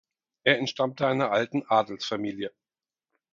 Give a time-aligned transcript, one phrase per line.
[0.43, 2.49] Er entstammte einer alten Adelsfamilie.